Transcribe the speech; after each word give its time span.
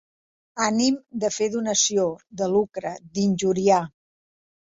Ànim 0.67 0.95
de 1.23 1.29
fer 1.35 1.49
donació, 1.57 2.07
de 2.41 2.49
lucre, 2.53 2.93
d'injuriar. 3.19 3.83